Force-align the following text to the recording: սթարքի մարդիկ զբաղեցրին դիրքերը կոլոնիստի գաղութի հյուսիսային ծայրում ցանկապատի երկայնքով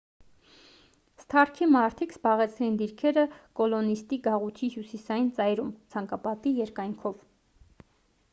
սթարքի 1.23 1.67
մարդիկ 1.73 2.15
զբաղեցրին 2.15 2.79
դիրքերը 2.79 3.27
կոլոնիստի 3.61 4.21
գաղութի 4.29 4.71
հյուսիսային 4.77 5.31
ծայրում 5.37 5.71
ցանկապատի 5.95 6.57
երկայնքով 6.63 7.23